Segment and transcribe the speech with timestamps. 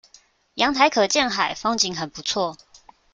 [0.55, 2.57] 陽台可見海，風景很不錯